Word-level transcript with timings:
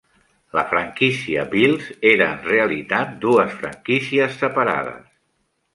La 0.59 0.61
franquícia 0.71 1.43
Bills 1.51 1.91
era 2.13 2.31
en 2.37 2.41
realitat 2.49 3.15
dues 3.27 3.55
franquícies 3.63 4.43
separades. 4.45 5.11